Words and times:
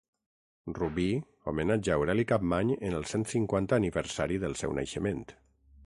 Rubí 0.77 1.05
homenatja 1.51 1.97
Aureli 1.99 2.25
Capmany 2.31 2.73
en 2.89 2.97
el 3.01 3.07
cent 3.13 3.29
cinquanta 3.35 3.81
aniversari 3.83 4.45
del 4.47 4.59
seu 4.65 4.79
naixement. 4.81 5.25